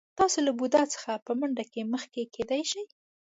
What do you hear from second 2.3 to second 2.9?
کېدلی شئ.